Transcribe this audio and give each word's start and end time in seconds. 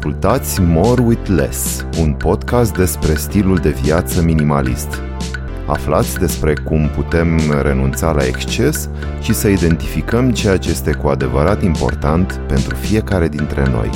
Ascultați 0.00 0.60
More 0.60 1.02
with 1.02 1.28
Less, 1.28 1.86
un 1.98 2.12
podcast 2.12 2.76
despre 2.76 3.14
stilul 3.14 3.56
de 3.56 3.70
viață 3.70 4.22
minimalist. 4.22 5.02
Aflați 5.66 6.18
despre 6.18 6.54
cum 6.54 6.88
putem 6.88 7.40
renunța 7.62 8.12
la 8.12 8.24
exces 8.24 8.88
și 9.20 9.34
să 9.34 9.48
identificăm 9.48 10.30
ceea 10.32 10.56
ce 10.56 10.70
este 10.70 10.92
cu 10.92 11.08
adevărat 11.08 11.62
important 11.62 12.40
pentru 12.48 12.74
fiecare 12.74 13.28
dintre 13.28 13.70
noi. 13.70 13.90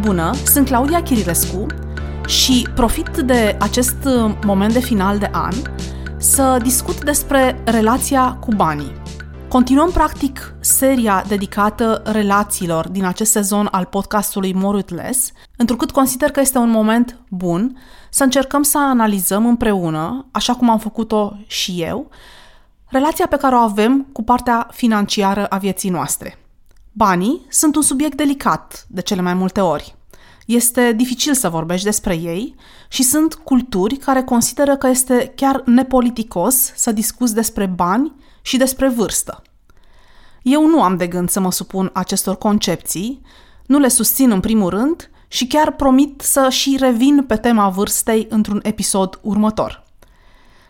Bună, 0.00 0.34
sunt 0.46 0.66
Claudia 0.66 1.02
Chirilescu 1.02 1.66
și 2.26 2.68
profit 2.74 3.08
de 3.08 3.56
acest 3.60 4.08
moment 4.44 4.72
de 4.72 4.80
final 4.80 5.18
de 5.18 5.28
an 5.32 5.54
să 6.16 6.58
discut 6.62 7.04
despre 7.04 7.62
relația 7.64 8.36
cu 8.40 8.54
banii. 8.56 9.02
Continuăm 9.54 9.90
practic 9.90 10.54
seria 10.60 11.24
dedicată 11.28 12.02
relațiilor 12.04 12.88
din 12.88 13.04
acest 13.04 13.30
sezon 13.30 13.68
al 13.70 13.84
podcastului 13.84 14.52
More 14.52 14.76
With 14.76 14.92
Less, 14.92 15.32
întrucât 15.56 15.90
consider 15.90 16.30
că 16.30 16.40
este 16.40 16.58
un 16.58 16.70
moment 16.70 17.18
bun 17.28 17.78
să 18.10 18.22
încercăm 18.22 18.62
să 18.62 18.78
analizăm 18.78 19.46
împreună, 19.46 20.26
așa 20.30 20.54
cum 20.54 20.70
am 20.70 20.78
făcut-o 20.78 21.36
și 21.46 21.82
eu, 21.82 22.10
relația 22.86 23.26
pe 23.26 23.36
care 23.36 23.54
o 23.54 23.58
avem 23.58 24.06
cu 24.12 24.22
partea 24.22 24.68
financiară 24.72 25.46
a 25.46 25.58
vieții 25.58 25.90
noastre. 25.90 26.38
Banii 26.92 27.46
sunt 27.48 27.76
un 27.76 27.82
subiect 27.82 28.16
delicat 28.16 28.86
de 28.88 29.00
cele 29.00 29.20
mai 29.20 29.34
multe 29.34 29.60
ori. 29.60 29.94
Este 30.46 30.92
dificil 30.92 31.34
să 31.34 31.48
vorbești 31.48 31.84
despre 31.84 32.14
ei 32.14 32.54
și 32.88 33.02
sunt 33.02 33.34
culturi 33.34 33.96
care 33.96 34.22
consideră 34.22 34.76
că 34.76 34.88
este 34.88 35.32
chiar 35.36 35.62
nepoliticos 35.64 36.72
să 36.74 36.92
discuți 36.92 37.34
despre 37.34 37.66
bani 37.66 38.12
și 38.44 38.56
despre 38.56 38.88
vârstă. 38.88 39.42
Eu 40.42 40.66
nu 40.66 40.82
am 40.82 40.96
de 40.96 41.06
gând 41.06 41.28
să 41.28 41.40
mă 41.40 41.52
supun 41.52 41.90
acestor 41.92 42.36
concepții, 42.36 43.20
nu 43.66 43.78
le 43.78 43.88
susțin 43.88 44.30
în 44.30 44.40
primul 44.40 44.70
rând 44.70 45.10
și 45.28 45.46
chiar 45.46 45.72
promit 45.72 46.20
să 46.20 46.48
și 46.50 46.76
revin 46.80 47.24
pe 47.26 47.36
tema 47.36 47.68
vârstei 47.68 48.26
într-un 48.30 48.60
episod 48.62 49.18
următor. 49.22 49.84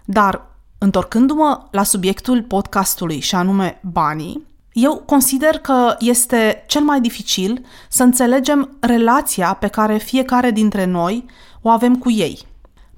Dar, 0.05 0.47
întorcându-mă 0.79 1.69
la 1.71 1.83
subiectul 1.83 2.43
podcastului 2.43 3.21
și 3.21 3.35
anume 3.35 3.81
banii, 3.83 4.47
eu 4.73 5.03
consider 5.07 5.59
că 5.59 5.97
este 5.99 6.65
cel 6.67 6.83
mai 6.83 7.01
dificil 7.01 7.65
să 7.89 8.03
înțelegem 8.03 8.77
relația 8.81 9.55
pe 9.55 9.69
care 9.69 9.97
fiecare 9.97 10.51
dintre 10.51 10.85
noi 10.85 11.27
o 11.63 11.69
avem 11.69 11.97
cu 11.99 12.11
ei. 12.11 12.47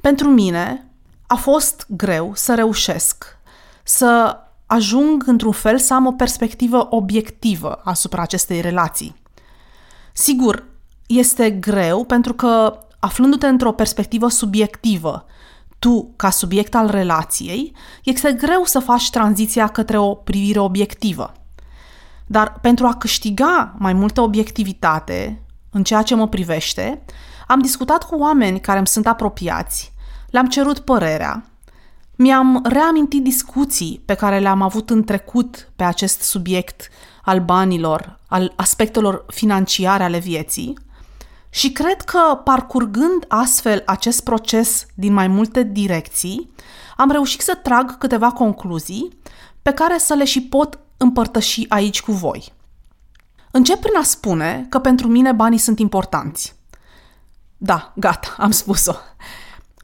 Pentru 0.00 0.28
mine 0.28 0.90
a 1.26 1.34
fost 1.34 1.86
greu 1.88 2.32
să 2.34 2.54
reușesc 2.54 3.38
să 3.82 4.40
ajung 4.66 5.22
într-un 5.26 5.52
fel 5.52 5.78
să 5.78 5.94
am 5.94 6.06
o 6.06 6.12
perspectivă 6.12 6.86
obiectivă 6.90 7.80
asupra 7.84 8.22
acestei 8.22 8.60
relații. 8.60 9.16
Sigur, 10.12 10.64
este 11.06 11.50
greu 11.50 12.04
pentru 12.04 12.34
că 12.34 12.78
aflându-te 12.98 13.46
într-o 13.46 13.72
perspectivă 13.72 14.28
subiectivă, 14.28 15.24
tu, 15.78 16.12
ca 16.16 16.30
subiect 16.30 16.74
al 16.74 16.90
relației, 16.90 17.72
este 18.04 18.32
greu 18.32 18.64
să 18.64 18.78
faci 18.78 19.10
tranziția 19.10 19.66
către 19.66 19.98
o 19.98 20.14
privire 20.14 20.58
obiectivă. 20.58 21.32
Dar 22.26 22.58
pentru 22.60 22.86
a 22.86 22.94
câștiga 22.94 23.74
mai 23.78 23.92
multă 23.92 24.20
obiectivitate 24.20 25.42
în 25.70 25.84
ceea 25.84 26.02
ce 26.02 26.14
mă 26.14 26.28
privește, 26.28 27.04
am 27.46 27.60
discutat 27.60 28.04
cu 28.04 28.16
oameni 28.16 28.60
care 28.60 28.78
îmi 28.78 28.86
sunt 28.86 29.06
apropiați, 29.06 29.92
le-am 30.30 30.46
cerut 30.46 30.78
părerea, 30.78 31.44
mi-am 32.16 32.60
reamintit 32.64 33.22
discuții 33.22 34.02
pe 34.04 34.14
care 34.14 34.38
le-am 34.38 34.62
avut 34.62 34.90
în 34.90 35.04
trecut 35.04 35.70
pe 35.76 35.84
acest 35.84 36.20
subiect 36.20 36.88
al 37.22 37.40
banilor, 37.40 38.18
al 38.28 38.52
aspectelor 38.56 39.24
financiare 39.28 40.02
ale 40.02 40.18
vieții 40.18 40.78
și 41.50 41.72
cred 41.72 42.00
că 42.00 42.40
parcurgând 42.44 43.24
astfel 43.28 43.82
acest 43.86 44.24
proces 44.24 44.86
din 44.94 45.12
mai 45.12 45.26
multe 45.26 45.62
direcții, 45.62 46.50
am 46.96 47.10
reușit 47.10 47.40
să 47.40 47.54
trag 47.62 47.98
câteva 47.98 48.32
concluzii 48.32 49.18
pe 49.62 49.72
care 49.72 49.98
să 49.98 50.14
le 50.14 50.24
și 50.24 50.42
pot 50.42 50.78
împărtăși 50.96 51.66
aici 51.68 52.02
cu 52.02 52.12
voi. 52.12 52.52
Încep 53.50 53.80
prin 53.80 53.96
a 53.96 54.02
spune 54.02 54.66
că 54.68 54.78
pentru 54.78 55.08
mine 55.08 55.32
banii 55.32 55.58
sunt 55.58 55.78
importanți. 55.78 56.54
Da, 57.56 57.92
gata, 57.96 58.34
am 58.38 58.50
spus-o. 58.50 58.92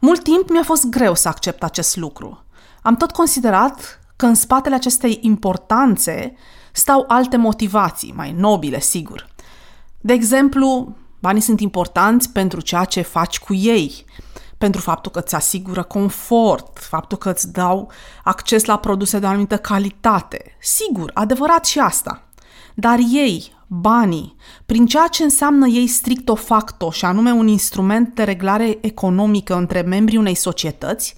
Mult 0.04 0.22
timp 0.22 0.50
mi-a 0.50 0.62
fost 0.62 0.86
greu 0.86 1.14
să 1.14 1.28
accept 1.28 1.62
acest 1.62 1.96
lucru. 1.96 2.44
Am 2.82 2.96
tot 2.96 3.10
considerat 3.10 4.00
că 4.16 4.26
în 4.26 4.34
spatele 4.34 4.74
acestei 4.74 5.18
importanțe 5.20 6.36
stau 6.72 7.04
alte 7.08 7.36
motivații, 7.36 8.12
mai 8.16 8.32
nobile, 8.32 8.80
sigur. 8.80 9.28
De 10.00 10.12
exemplu, 10.12 10.96
banii 11.18 11.40
sunt 11.40 11.60
importanți 11.60 12.30
pentru 12.30 12.60
ceea 12.60 12.84
ce 12.84 13.02
faci 13.02 13.38
cu 13.38 13.54
ei, 13.54 14.04
pentru 14.58 14.80
faptul 14.80 15.12
că 15.12 15.18
îți 15.18 15.34
asigură 15.34 15.82
confort, 15.82 16.78
faptul 16.78 17.18
că 17.18 17.30
îți 17.30 17.52
dau 17.52 17.90
acces 18.24 18.64
la 18.64 18.78
produse 18.78 19.18
de 19.18 19.26
o 19.26 19.28
anumită 19.28 19.56
calitate. 19.56 20.56
Sigur, 20.60 21.10
adevărat 21.14 21.64
și 21.64 21.78
asta. 21.78 22.22
Dar 22.74 22.98
ei, 23.12 23.52
banii, 23.66 24.36
prin 24.66 24.86
ceea 24.86 25.06
ce 25.06 25.22
înseamnă 25.22 25.66
ei 25.66 25.86
stricto 25.86 26.34
facto 26.34 26.90
și 26.90 27.04
anume 27.04 27.30
un 27.32 27.46
instrument 27.46 28.14
de 28.14 28.22
reglare 28.22 28.78
economică 28.80 29.54
între 29.54 29.80
membrii 29.80 30.18
unei 30.18 30.34
societăți, 30.34 31.16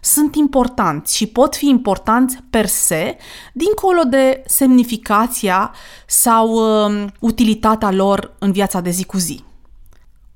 sunt 0.00 0.34
importanți 0.34 1.16
și 1.16 1.26
pot 1.26 1.56
fi 1.56 1.68
importanți 1.68 2.38
per 2.50 2.66
se, 2.66 3.16
dincolo 3.52 4.02
de 4.02 4.42
semnificația 4.46 5.72
sau 6.06 6.48
uh, 6.50 7.04
utilitatea 7.20 7.90
lor 7.90 8.34
în 8.38 8.52
viața 8.52 8.80
de 8.80 8.90
zi 8.90 9.04
cu 9.04 9.18
zi. 9.18 9.44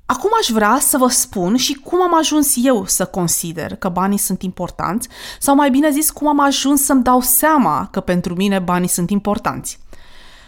Acum 0.05 0.29
aș 0.39 0.47
vrea 0.47 0.77
să 0.81 0.97
vă 0.97 1.07
spun 1.07 1.55
și 1.55 1.73
cum 1.73 2.01
am 2.01 2.17
ajuns 2.17 2.53
eu 2.55 2.85
să 2.85 3.05
consider 3.05 3.75
că 3.75 3.89
banii 3.89 4.17
sunt 4.17 4.41
importanți, 4.41 5.07
sau 5.39 5.55
mai 5.55 5.69
bine 5.69 5.89
zis, 5.89 6.11
cum 6.11 6.27
am 6.27 6.39
ajuns 6.39 6.83
să-mi 6.83 7.03
dau 7.03 7.21
seama 7.21 7.87
că 7.91 7.99
pentru 7.99 8.35
mine 8.35 8.59
banii 8.59 8.87
sunt 8.87 9.09
importanți. 9.09 9.79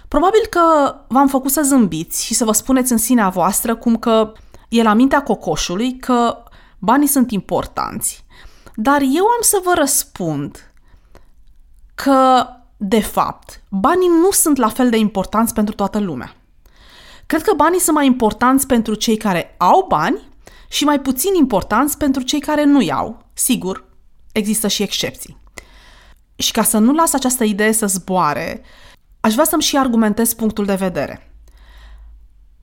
Probabil 0.07 0.45
că 0.49 0.95
v-am 1.07 1.27
făcut 1.27 1.51
să 1.51 1.61
zâmbiți 1.61 2.25
și 2.25 2.33
să 2.33 2.45
vă 2.45 2.51
spuneți 2.51 2.91
în 2.91 2.97
sinea 2.97 3.29
voastră 3.29 3.75
cum 3.75 3.97
că 3.97 4.31
e 4.69 4.83
la 4.83 4.93
mintea 4.93 5.23
cocoșului 5.23 5.97
că 5.97 6.43
banii 6.79 7.07
sunt 7.07 7.31
importanți. 7.31 8.25
Dar 8.75 9.01
eu 9.01 9.25
am 9.25 9.41
să 9.41 9.61
vă 9.63 9.73
răspund 9.75 10.71
că, 11.95 12.47
de 12.77 13.01
fapt, 13.01 13.63
banii 13.69 14.07
nu 14.07 14.31
sunt 14.31 14.57
la 14.57 14.69
fel 14.69 14.89
de 14.89 14.97
importanți 14.97 15.53
pentru 15.53 15.75
toată 15.75 15.99
lumea. 15.99 16.35
Cred 17.25 17.41
că 17.41 17.53
banii 17.53 17.79
sunt 17.79 17.95
mai 17.95 18.05
importanți 18.05 18.67
pentru 18.67 18.93
cei 18.93 19.17
care 19.17 19.55
au 19.57 19.85
bani 19.87 20.19
și 20.69 20.83
mai 20.83 20.99
puțin 20.99 21.33
importanți 21.33 21.97
pentru 21.97 22.21
cei 22.21 22.39
care 22.39 22.63
nu 22.63 22.81
iau. 22.81 23.25
Sigur, 23.33 23.85
există 24.31 24.67
și 24.67 24.83
excepții. 24.83 25.37
Și 26.35 26.51
ca 26.51 26.63
să 26.63 26.77
nu 26.77 26.93
las 26.93 27.13
această 27.13 27.43
idee 27.43 27.71
să 27.71 27.87
zboare, 27.87 28.61
aș 29.25 29.33
vrea 29.33 29.45
să-mi 29.45 29.61
și 29.61 29.77
argumentez 29.77 30.33
punctul 30.33 30.65
de 30.65 30.75
vedere. 30.75 31.29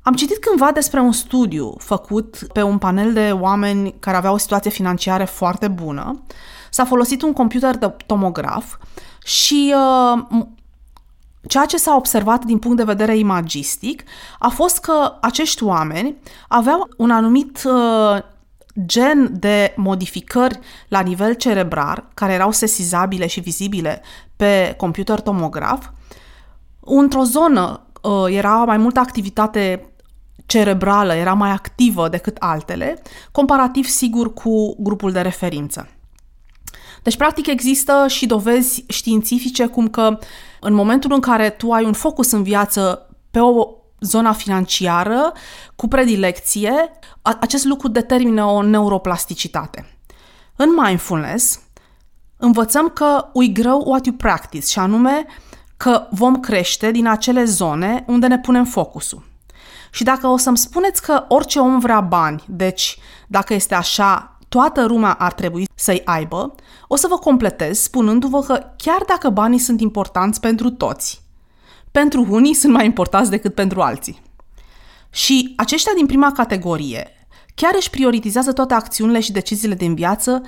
Am 0.03 0.15
citit 0.15 0.39
cândva 0.39 0.73
despre 0.73 1.01
un 1.01 1.13
studiu 1.13 1.75
făcut 1.79 2.39
pe 2.53 2.63
un 2.63 2.79
panel 2.79 3.13
de 3.13 3.31
oameni 3.31 3.95
care 4.01 4.17
aveau 4.17 4.35
o 4.35 4.39
situație 4.39 4.71
financiară 4.71 5.25
foarte 5.25 5.69
bună. 5.69 6.23
S-a 6.71 6.85
folosit 6.85 7.23
un 7.23 7.33
computer 7.33 7.77
de 7.77 7.97
tomograf 8.07 8.77
și 9.25 9.75
uh, 9.75 10.43
Ceea 11.49 11.65
ce 11.65 11.77
s-a 11.77 11.95
observat 11.95 12.45
din 12.45 12.59
punct 12.59 12.77
de 12.77 12.85
vedere 12.85 13.17
imagistic 13.19 14.03
a 14.39 14.49
fost 14.49 14.79
că 14.79 15.19
acești 15.21 15.65
oameni 15.65 16.17
aveau 16.49 16.89
un 16.97 17.11
anumit 17.11 17.63
uh, 17.65 18.23
gen 18.87 19.39
de 19.39 19.75
modificări 19.77 20.59
la 20.89 21.01
nivel 21.01 21.35
cerebral, 21.35 22.09
care 22.15 22.33
erau 22.33 22.51
sesizabile 22.51 23.27
și 23.27 23.41
vizibile 23.41 24.03
pe 24.37 24.75
computer 24.77 25.21
tomograf. 25.21 25.89
Într-o 26.85 27.23
zonă 27.23 27.87
uh, 28.03 28.25
era 28.29 28.65
mai 28.65 28.77
multă 28.77 29.01
activitate 29.01 29.93
cerebrală, 30.47 31.15
era 31.15 31.33
mai 31.33 31.51
activă 31.51 32.09
decât 32.09 32.37
altele, 32.39 33.03
comparativ 33.33 33.87
sigur 33.87 34.33
cu 34.33 34.83
grupul 34.83 35.13
de 35.13 35.21
referință. 35.21 35.89
Deci, 37.03 37.17
practic, 37.17 37.47
există 37.47 38.05
și 38.09 38.27
dovezi 38.27 38.85
științifice 38.89 39.67
cum 39.67 39.89
că 39.89 40.19
în 40.61 40.75
momentul 40.75 41.13
în 41.13 41.21
care 41.21 41.51
tu 41.51 41.71
ai 41.71 41.85
un 41.85 41.93
focus 41.93 42.31
în 42.31 42.43
viață 42.43 43.11
pe 43.31 43.39
o 43.39 43.69
zona 44.01 44.33
financiară 44.33 45.33
cu 45.77 45.89
predilecție, 45.89 46.73
acest 47.23 47.65
lucru 47.65 47.89
determină 47.89 48.45
o 48.45 48.63
neuroplasticitate. 48.63 49.99
În 50.57 50.69
mindfulness, 50.83 51.61
învățăm 52.37 52.89
că 52.89 53.31
we 53.33 53.47
grow 53.47 53.83
what 53.87 54.07
you 54.07 54.15
practice, 54.17 54.67
și 54.67 54.79
anume 54.79 55.27
că 55.83 56.07
vom 56.11 56.41
crește 56.41 56.91
din 56.91 57.07
acele 57.07 57.45
zone 57.45 58.05
unde 58.07 58.27
ne 58.27 58.39
punem 58.39 58.65
focusul. 58.65 59.23
Și 59.91 60.05
dacă 60.05 60.27
o 60.27 60.37
să-mi 60.37 60.59
spuneți 60.59 61.03
că 61.03 61.25
orice 61.29 61.59
om 61.59 61.79
vrea 61.79 62.01
bani, 62.01 62.45
deci 62.49 62.99
dacă 63.27 63.55
este 63.55 63.75
așa, 63.75 64.39
toată 64.49 64.85
lumea 64.85 65.13
ar 65.13 65.33
trebui 65.33 65.69
să-i 65.75 66.03
aibă, 66.05 66.55
o 66.89 66.97
să 66.97 67.07
vă 67.07 67.19
completez 67.19 67.79
spunându-vă 67.79 68.41
că 68.41 68.73
chiar 68.77 69.03
dacă 69.07 69.29
banii 69.29 69.59
sunt 69.59 69.81
importanți 69.81 70.41
pentru 70.41 70.71
toți, 70.71 71.23
pentru 71.91 72.27
unii 72.29 72.55
sunt 72.55 72.73
mai 72.73 72.85
importanți 72.85 73.31
decât 73.31 73.55
pentru 73.55 73.81
alții. 73.81 74.23
Și 75.11 75.55
aceștia 75.57 75.93
din 75.97 76.07
prima 76.07 76.33
categorie 76.33 77.27
chiar 77.55 77.73
își 77.77 77.91
prioritizează 77.91 78.53
toate 78.53 78.75
acțiunile 78.75 79.21
și 79.21 79.33
deciziile 79.33 79.75
din 79.75 79.95
viață 79.95 80.43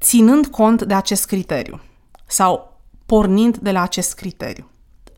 ținând 0.00 0.46
cont 0.46 0.82
de 0.82 0.94
acest 0.94 1.26
criteriu 1.26 1.80
sau 2.26 2.77
pornind 3.08 3.56
de 3.56 3.70
la 3.70 3.82
acest 3.82 4.14
criteriu. 4.14 4.70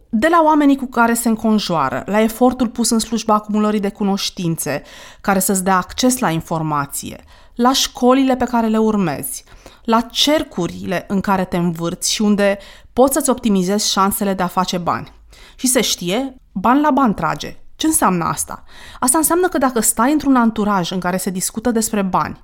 De 0.09 0.29
la 0.31 0.43
oamenii 0.45 0.77
cu 0.77 0.87
care 0.87 1.15
se 1.15 1.29
înconjoară, 1.29 2.03
la 2.07 2.21
efortul 2.21 2.69
pus 2.69 2.91
în 2.91 2.99
slujba 2.99 3.35
acumulării 3.35 3.81
de 3.81 3.89
cunoștințe, 3.89 4.83
care 5.21 5.39
să-ți 5.39 5.65
dea 5.65 5.77
acces 5.77 6.19
la 6.19 6.31
informație, 6.31 7.25
la 7.55 7.73
școlile 7.73 8.37
pe 8.37 8.45
care 8.45 8.67
le 8.67 8.79
urmezi, 8.79 9.45
la 9.85 10.01
cercurile 10.01 11.05
în 11.09 11.21
care 11.21 11.45
te 11.45 11.57
învârți 11.57 12.13
și 12.13 12.23
unde 12.23 12.59
poți 12.93 13.15
să-ți 13.15 13.31
optimizezi 13.31 13.91
șansele 13.91 14.35
de 14.35 14.43
a 14.43 14.47
face 14.47 14.79
bani. 14.79 15.13
Și 15.57 15.67
se 15.67 15.81
știe, 15.81 16.35
bani 16.53 16.81
la 16.81 16.91
bani 16.91 17.15
trage. 17.15 17.57
Ce 17.77 17.87
înseamnă 17.87 18.25
asta? 18.25 18.65
Asta 19.01 19.19
înseamnă 19.19 19.49
că 19.49 19.59
dacă 19.59 19.81
stai 19.81 20.13
într-un 20.13 20.37
anturaj 20.37 20.91
în 20.91 21.01
care 21.01 21.17
se 21.17 21.31
discută 21.31 21.71
despre 21.71 22.03
bani, 22.03 22.41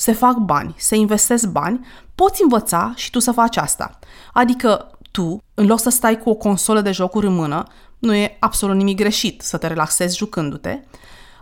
se 0.00 0.12
fac 0.12 0.36
bani, 0.36 0.74
se 0.78 0.96
investesc 0.96 1.46
bani, 1.46 1.86
poți 2.14 2.42
învăța 2.42 2.92
și 2.96 3.10
tu 3.10 3.18
să 3.18 3.32
faci 3.32 3.56
asta. 3.56 3.98
Adică 4.32 4.90
tu, 5.10 5.42
în 5.54 5.66
loc 5.66 5.80
să 5.80 5.90
stai 5.90 6.18
cu 6.18 6.30
o 6.30 6.34
consolă 6.34 6.80
de 6.80 6.92
jocuri 6.92 7.26
în 7.26 7.34
mână, 7.34 7.66
nu 7.98 8.14
e 8.14 8.36
absolut 8.38 8.76
nimic 8.76 8.96
greșit 8.96 9.40
să 9.40 9.56
te 9.56 9.66
relaxezi 9.66 10.16
jucându-te, 10.16 10.80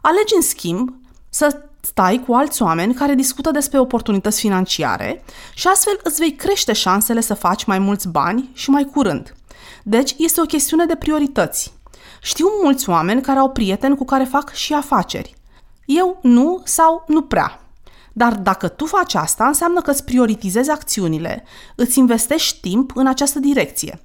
alegi 0.00 0.34
în 0.34 0.42
schimb 0.42 0.94
să 1.28 1.62
stai 1.80 2.22
cu 2.26 2.32
alți 2.32 2.62
oameni 2.62 2.94
care 2.94 3.14
discută 3.14 3.50
despre 3.50 3.78
oportunități 3.78 4.40
financiare 4.40 5.24
și 5.54 5.66
astfel 5.66 6.00
îți 6.02 6.18
vei 6.18 6.32
crește 6.32 6.72
șansele 6.72 7.20
să 7.20 7.34
faci 7.34 7.64
mai 7.64 7.78
mulți 7.78 8.08
bani 8.08 8.50
și 8.52 8.70
mai 8.70 8.84
curând. 8.84 9.34
Deci 9.82 10.14
este 10.18 10.40
o 10.40 10.44
chestiune 10.44 10.84
de 10.84 10.94
priorități. 10.94 11.72
Știu 12.22 12.46
mulți 12.62 12.88
oameni 12.88 13.22
care 13.22 13.38
au 13.38 13.50
prieteni 13.50 13.96
cu 13.96 14.04
care 14.04 14.24
fac 14.24 14.52
și 14.52 14.74
afaceri. 14.74 15.34
Eu 15.84 16.18
nu 16.22 16.60
sau 16.64 17.04
nu 17.06 17.22
prea. 17.22 17.67
Dar 18.18 18.34
dacă 18.34 18.68
tu 18.68 18.84
faci 18.84 19.14
asta, 19.14 19.46
înseamnă 19.46 19.80
că 19.80 19.90
îți 19.90 20.04
prioritizezi 20.04 20.70
acțiunile, 20.70 21.44
îți 21.74 21.98
investești 21.98 22.60
timp 22.60 22.92
în 22.94 23.06
această 23.06 23.38
direcție. 23.38 24.00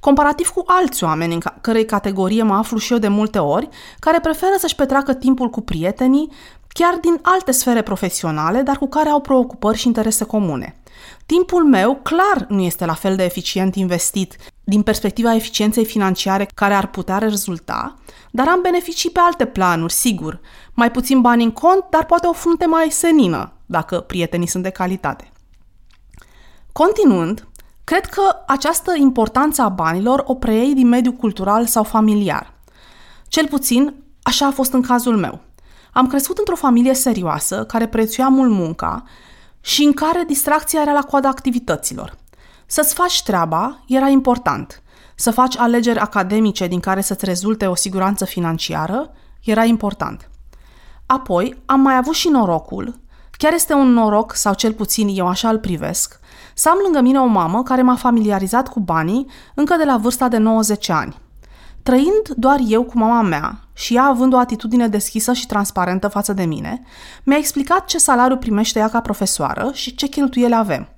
Comparativ 0.00 0.48
cu 0.48 0.62
alți 0.66 1.04
oameni 1.04 1.34
în 1.34 1.40
cărei 1.60 1.84
categorie 1.84 2.42
mă 2.42 2.54
aflu 2.54 2.78
și 2.78 2.92
eu 2.92 2.98
de 2.98 3.08
multe 3.08 3.38
ori, 3.38 3.68
care 3.98 4.20
preferă 4.20 4.52
să-și 4.58 4.74
petreacă 4.74 5.14
timpul 5.14 5.48
cu 5.48 5.60
prietenii, 5.60 6.32
chiar 6.72 6.98
din 7.00 7.18
alte 7.22 7.50
sfere 7.50 7.82
profesionale, 7.82 8.62
dar 8.62 8.78
cu 8.78 8.88
care 8.88 9.08
au 9.08 9.20
preocupări 9.20 9.78
și 9.78 9.86
interese 9.86 10.24
comune. 10.24 10.76
Timpul 11.26 11.64
meu 11.64 12.00
clar 12.02 12.46
nu 12.48 12.60
este 12.60 12.84
la 12.84 12.94
fel 12.94 13.16
de 13.16 13.24
eficient 13.24 13.74
investit 13.74 14.36
din 14.64 14.82
perspectiva 14.82 15.34
eficienței 15.34 15.84
financiare 15.84 16.48
care 16.54 16.74
ar 16.74 16.86
putea 16.86 17.18
rezulta, 17.18 17.94
dar 18.30 18.48
am 18.48 18.60
beneficii 18.60 19.10
pe 19.10 19.20
alte 19.22 19.44
planuri, 19.44 19.92
sigur. 19.92 20.40
Mai 20.74 20.90
puțin 20.90 21.20
bani 21.20 21.44
în 21.44 21.50
cont, 21.50 21.84
dar 21.90 22.04
poate 22.04 22.26
o 22.26 22.32
frunte 22.32 22.66
mai 22.66 22.90
senină, 22.90 23.52
dacă 23.66 24.00
prietenii 24.00 24.46
sunt 24.46 24.62
de 24.62 24.70
calitate. 24.70 25.30
Continuând, 26.72 27.48
cred 27.84 28.06
că 28.06 28.22
această 28.46 28.92
importanță 28.96 29.62
a 29.62 29.68
banilor 29.68 30.22
o 30.26 30.34
preiei 30.34 30.74
din 30.74 30.88
mediul 30.88 31.14
cultural 31.14 31.66
sau 31.66 31.82
familiar. 31.82 32.54
Cel 33.28 33.46
puțin, 33.46 33.94
așa 34.22 34.46
a 34.46 34.50
fost 34.50 34.72
în 34.72 34.82
cazul 34.82 35.16
meu. 35.16 35.40
Am 35.92 36.06
crescut 36.06 36.38
într-o 36.38 36.56
familie 36.56 36.94
serioasă, 36.94 37.64
care 37.64 37.86
prețuia 37.86 38.28
mult 38.28 38.50
munca 38.50 39.02
și 39.60 39.82
în 39.82 39.92
care 39.92 40.24
distracția 40.26 40.80
era 40.80 40.92
la 40.92 41.02
coada 41.02 41.28
activităților. 41.28 42.16
Să-ți 42.66 42.94
faci 42.94 43.22
treaba 43.22 43.84
era 43.86 44.08
important. 44.08 44.82
Să 45.14 45.30
faci 45.30 45.56
alegeri 45.56 45.98
academice 45.98 46.66
din 46.66 46.80
care 46.80 47.00
să-ți 47.00 47.24
rezulte 47.24 47.66
o 47.66 47.74
siguranță 47.74 48.24
financiară 48.24 49.10
era 49.44 49.64
important. 49.64 50.30
Apoi, 51.06 51.62
am 51.66 51.80
mai 51.80 51.96
avut 51.96 52.14
și 52.14 52.28
norocul, 52.28 53.00
chiar 53.30 53.52
este 53.52 53.72
un 53.72 53.92
noroc, 53.92 54.34
sau 54.34 54.54
cel 54.54 54.72
puțin 54.72 55.08
eu 55.14 55.26
așa 55.26 55.48
îl 55.48 55.58
privesc, 55.58 56.20
să 56.54 56.68
am 56.68 56.78
lângă 56.82 57.00
mine 57.00 57.18
o 57.18 57.26
mamă 57.26 57.62
care 57.62 57.82
m-a 57.82 57.96
familiarizat 57.96 58.68
cu 58.68 58.80
banii 58.80 59.26
încă 59.54 59.76
de 59.76 59.84
la 59.84 59.96
vârsta 59.96 60.28
de 60.28 60.36
90 60.36 60.88
ani. 60.88 61.20
Trăind 61.82 62.28
doar 62.36 62.58
eu 62.66 62.82
cu 62.84 62.98
mama 62.98 63.22
mea 63.22 63.58
și 63.72 63.94
ea 63.94 64.04
având 64.04 64.32
o 64.32 64.38
atitudine 64.38 64.88
deschisă 64.88 65.32
și 65.32 65.46
transparentă 65.46 66.08
față 66.08 66.32
de 66.32 66.44
mine, 66.44 66.82
mi-a 67.24 67.36
explicat 67.36 67.84
ce 67.84 67.98
salariu 67.98 68.36
primește 68.36 68.78
ea 68.78 68.88
ca 68.88 69.00
profesoară 69.00 69.70
și 69.72 69.94
ce 69.94 70.06
cheltuieli 70.06 70.54
avem. 70.54 70.88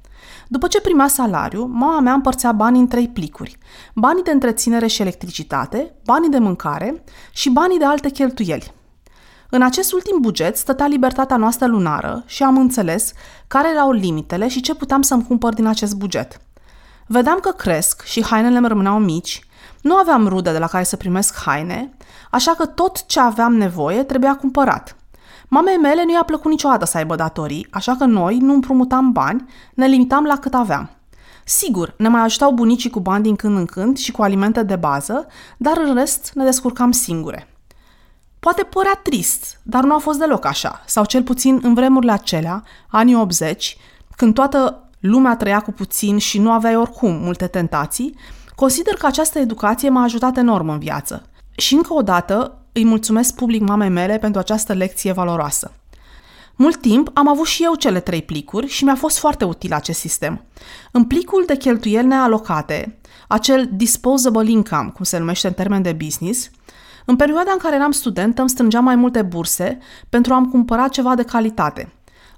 După 0.49 0.67
ce 0.67 0.81
primea 0.81 1.09
salariu, 1.09 1.65
mama 1.65 2.01
mea 2.01 2.13
împărțea 2.13 2.53
banii 2.53 2.81
în 2.81 2.87
trei 2.87 3.09
plicuri. 3.09 3.59
Banii 3.95 4.23
de 4.23 4.31
întreținere 4.31 4.87
și 4.87 5.01
electricitate, 5.01 5.95
banii 6.05 6.29
de 6.29 6.39
mâncare 6.39 7.05
și 7.33 7.51
banii 7.51 7.79
de 7.79 7.85
alte 7.85 8.09
cheltuieli. 8.09 8.73
În 9.51 9.63
acest 9.63 9.93
ultim 9.93 10.19
buget 10.21 10.57
stătea 10.57 10.87
libertatea 10.87 11.37
noastră 11.37 11.67
lunară 11.67 12.23
și 12.27 12.43
am 12.43 12.59
înțeles 12.59 13.13
care 13.47 13.69
erau 13.69 13.93
limitele 13.93 14.49
și 14.49 14.61
ce 14.61 14.75
puteam 14.75 15.03
să-mi 15.03 15.25
cumpăr 15.25 15.55
din 15.55 15.67
acest 15.67 15.95
buget. 15.95 16.41
Vedeam 17.07 17.39
că 17.39 17.51
cresc 17.51 18.03
și 18.03 18.25
hainele 18.25 18.57
îmi 18.57 18.69
rămâneau 18.69 18.99
mici, 18.99 19.47
nu 19.81 19.95
aveam 19.95 20.29
rude 20.29 20.53
de 20.53 20.59
la 20.59 20.67
care 20.67 20.85
să 20.85 20.97
primesc 20.97 21.43
haine, 21.43 21.95
așa 22.31 22.55
că 22.55 22.67
tot 22.67 23.07
ce 23.07 23.21
aveam 23.21 23.55
nevoie 23.55 24.03
trebuia 24.03 24.37
cumpărat– 24.37 24.97
Mamei 25.49 25.77
mele 25.77 26.05
nu 26.05 26.13
i-a 26.13 26.23
plăcut 26.23 26.51
niciodată 26.51 26.85
să 26.85 26.97
aibă 26.97 27.15
datorii, 27.15 27.67
așa 27.71 27.97
că 27.97 28.05
noi 28.05 28.39
nu 28.39 28.53
împrumutam 28.53 29.13
bani, 29.13 29.45
ne 29.75 29.87
limitam 29.87 30.25
la 30.25 30.37
cât 30.37 30.55
aveam. 30.55 30.91
Sigur, 31.45 31.95
ne 31.99 32.09
mai 32.09 32.21
ajutau 32.21 32.53
bunicii 32.53 32.91
cu 32.91 33.01
bani 33.01 33.23
din 33.23 33.37
când 33.37 33.57
în 33.57 33.67
când 33.67 33.97
și 33.97 34.13
cu 34.13 34.23
alimente 34.23 34.63
de 34.63 34.77
bază, 34.77 35.27
dar 35.57 35.77
în 35.77 35.95
rest 35.95 36.31
ne 36.35 36.45
descurcam 36.45 36.91
singure. 36.91 37.49
Poate 38.41 38.63
părea 38.63 39.01
trist, 39.03 39.61
dar 39.63 39.85
nu 39.85 39.95
a 39.95 39.99
fost 39.99 40.19
deloc 40.19 40.45
așa, 40.45 40.83
sau 40.87 41.05
cel 41.05 41.23
puțin 41.23 41.61
în 41.63 41.75
vremurile 41.75 42.13
acelea, 42.13 42.63
anii 42.89 43.15
80, 43.15 43.77
când 44.17 44.35
toată 44.35 44.89
lumea 45.01 45.37
trăia 45.37 45.61
cu 45.61 45.73
puțin 45.73 46.19
și 46.19 46.39
nu 46.39 46.53
aveai 46.53 46.77
oricum 46.77 47.13
multe 47.13 47.47
tentații, 47.47 48.17
consider 48.55 48.95
că 48.95 49.07
această 49.07 49.39
educație 49.39 49.89
m-a 49.89 50.03
ajutat 50.03 50.37
enorm 50.37 50.69
în 50.69 50.79
viață. 50.79 51.29
Și 51.57 51.75
încă 51.75 51.95
o 51.95 52.03
dată 52.03 52.59
îi 52.73 52.85
mulțumesc 52.85 53.35
public 53.35 53.63
mamei 53.63 53.89
mele 53.89 54.19
pentru 54.19 54.41
această 54.41 54.73
lecție 54.73 55.13
valoroasă. 55.13 55.73
Mult 56.57 56.81
timp 56.81 57.11
am 57.13 57.29
avut 57.29 57.47
și 57.47 57.65
eu 57.65 57.75
cele 57.75 58.01
trei 58.01 58.23
plicuri 58.23 58.67
și 58.67 58.85
mi-a 58.85 58.95
fost 58.95 59.19
foarte 59.19 59.45
util 59.45 59.73
acest 59.73 59.99
sistem. 59.99 60.45
În 60.91 61.05
plicul 61.05 61.43
de 61.47 61.57
cheltuieli 61.57 62.07
nealocate, 62.07 62.99
acel 63.29 63.69
disposable 63.73 64.51
income, 64.51 64.91
cum 64.95 65.05
se 65.05 65.19
numește 65.19 65.47
în 65.47 65.53
termen 65.53 65.83
de 65.83 65.93
business, 65.93 66.51
în 67.05 67.17
perioada 67.17 67.51
în 67.53 67.59
care 67.59 67.75
eram 67.75 67.91
studentă 67.91 68.41
îmi 68.41 68.51
strângeam 68.51 68.85
mai 68.85 68.97
multe 68.97 69.23
burse 69.23 69.79
pentru 70.09 70.35
a-mi 70.35 70.51
cumpăra 70.51 70.89
ceva 70.89 71.15
de 71.15 71.23
calitate. 71.23 71.93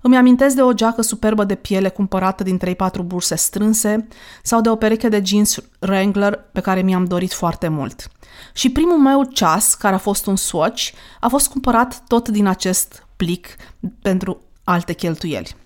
Îmi 0.07 0.17
amintesc 0.17 0.55
de 0.55 0.63
o 0.63 0.73
geacă 0.73 1.03
superbă 1.03 1.45
de 1.45 1.55
piele 1.55 1.89
cumpărată 1.89 2.43
din 2.43 2.61
3-4 2.65 2.77
burse 3.05 3.35
strânse 3.35 4.09
sau 4.43 4.61
de 4.61 4.69
o 4.69 4.77
pereche 4.77 5.09
de 5.09 5.23
jeans 5.25 5.59
Wrangler 5.81 6.49
pe 6.53 6.61
care 6.61 6.83
mi-am 6.83 7.05
dorit 7.05 7.33
foarte 7.33 7.69
mult. 7.69 8.09
Și 8.55 8.71
primul 8.71 8.99
meu 8.99 9.25
ceas, 9.25 9.75
care 9.75 9.95
a 9.95 9.99
fost 9.99 10.27
un 10.27 10.37
Swatch, 10.37 10.91
a 11.21 11.29
fost 11.29 11.49
cumpărat 11.49 12.03
tot 12.07 12.29
din 12.29 12.47
acest 12.47 13.07
plic 13.17 13.57
pentru 14.03 14.41
alte 14.65 14.93
cheltuieli. 14.93 15.57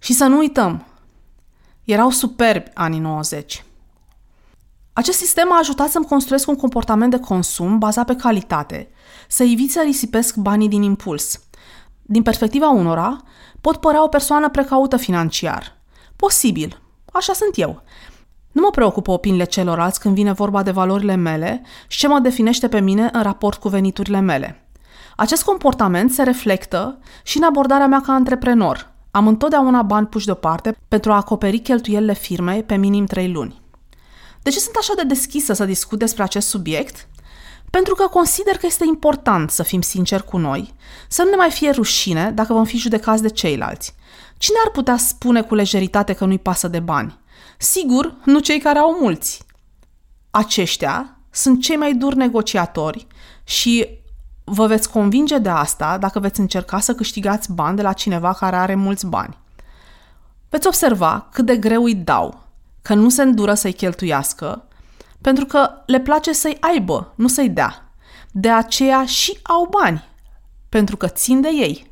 Și 0.00 0.12
să 0.12 0.24
nu 0.24 0.38
uităm, 0.38 0.86
erau 1.84 2.10
superbi 2.10 2.70
anii 2.74 3.00
90. 3.00 3.64
Acest 4.92 5.18
sistem 5.18 5.52
a 5.52 5.58
ajutat 5.58 5.88
să-mi 5.88 6.06
construiesc 6.06 6.48
un 6.48 6.56
comportament 6.56 7.10
de 7.10 7.18
consum 7.18 7.78
bazat 7.78 8.06
pe 8.06 8.16
calitate, 8.16 8.88
să 9.28 9.42
evit 9.42 9.70
să 9.70 9.82
risipesc 9.84 10.36
banii 10.36 10.68
din 10.68 10.82
impuls. 10.82 11.40
Din 12.10 12.22
perspectiva 12.22 12.68
unora, 12.68 13.16
pot 13.60 13.76
părea 13.76 14.02
o 14.02 14.08
persoană 14.08 14.48
precaută 14.48 14.96
financiar. 14.96 15.76
Posibil, 16.16 16.80
așa 17.12 17.32
sunt 17.32 17.50
eu, 17.54 17.82
nu 18.52 18.60
mă 18.60 18.70
preocupă 18.70 19.10
opiniile 19.10 19.44
celorlalți 19.44 20.00
când 20.00 20.14
vine 20.14 20.32
vorba 20.32 20.62
de 20.62 20.70
valorile 20.70 21.14
mele 21.14 21.62
și 21.86 21.98
ce 21.98 22.08
mă 22.08 22.18
definește 22.18 22.68
pe 22.68 22.80
mine 22.80 23.08
în 23.12 23.22
raport 23.22 23.60
cu 23.60 23.68
veniturile 23.68 24.20
mele. 24.20 24.68
Acest 25.16 25.42
comportament 25.42 26.10
se 26.10 26.22
reflectă 26.22 26.98
și 27.22 27.36
în 27.36 27.42
abordarea 27.42 27.86
mea 27.86 28.00
ca 28.00 28.12
antreprenor. 28.12 28.92
Am 29.10 29.26
întotdeauna 29.26 29.82
bani 29.82 30.06
puși 30.06 30.26
deoparte 30.26 30.76
pentru 30.88 31.12
a 31.12 31.16
acoperi 31.16 31.58
cheltuielile 31.58 32.14
firmei 32.14 32.62
pe 32.62 32.76
minim 32.76 33.06
3 33.06 33.32
luni. 33.32 33.62
De 34.42 34.50
ce 34.50 34.58
sunt 34.58 34.74
așa 34.78 34.92
de 34.96 35.02
deschisă 35.02 35.52
să 35.52 35.64
discut 35.64 35.98
despre 35.98 36.22
acest 36.22 36.48
subiect? 36.48 37.08
Pentru 37.70 37.94
că 37.94 38.06
consider 38.06 38.56
că 38.56 38.66
este 38.66 38.84
important 38.86 39.50
să 39.50 39.62
fim 39.62 39.80
sinceri 39.80 40.24
cu 40.24 40.36
noi, 40.36 40.74
să 41.08 41.22
nu 41.22 41.30
ne 41.30 41.36
mai 41.36 41.50
fie 41.50 41.70
rușine 41.70 42.30
dacă 42.30 42.52
vom 42.52 42.64
fi 42.64 42.76
judecați 42.76 43.22
de 43.22 43.28
ceilalți. 43.28 43.94
Cine 44.36 44.56
ar 44.64 44.70
putea 44.70 44.96
spune 44.96 45.42
cu 45.42 45.54
lejeritate 45.54 46.12
că 46.12 46.24
nu-i 46.24 46.38
pasă 46.38 46.68
de 46.68 46.80
bani? 46.80 47.18
Sigur, 47.58 48.14
nu 48.24 48.38
cei 48.38 48.58
care 48.60 48.78
au 48.78 48.96
mulți. 49.00 49.42
Aceștia 50.30 51.18
sunt 51.30 51.62
cei 51.62 51.76
mai 51.76 51.94
duri 51.94 52.16
negociatori 52.16 53.06
și 53.44 53.88
vă 54.44 54.66
veți 54.66 54.90
convinge 54.90 55.38
de 55.38 55.48
asta 55.48 55.98
dacă 55.98 56.20
veți 56.20 56.40
încerca 56.40 56.80
să 56.80 56.94
câștigați 56.94 57.52
bani 57.52 57.76
de 57.76 57.82
la 57.82 57.92
cineva 57.92 58.32
care 58.32 58.56
are 58.56 58.74
mulți 58.74 59.06
bani. 59.06 59.38
veți 60.48 60.66
observa 60.66 61.28
cât 61.32 61.46
de 61.46 61.56
greu 61.56 61.84
îi 61.84 61.94
dau, 61.94 62.42
că 62.82 62.94
nu 62.94 63.08
se 63.08 63.22
îndură 63.22 63.54
să-i 63.54 63.72
cheltuiască, 63.72 64.67
pentru 65.20 65.44
că 65.44 65.70
le 65.86 66.00
place 66.00 66.32
să-i 66.32 66.56
aibă, 66.60 67.12
nu 67.16 67.28
să-i 67.28 67.48
dea. 67.48 67.92
De 68.30 68.50
aceea 68.50 69.04
și 69.04 69.38
au 69.42 69.68
bani, 69.70 70.04
pentru 70.68 70.96
că 70.96 71.08
țin 71.08 71.40
de 71.40 71.48
ei. 71.48 71.86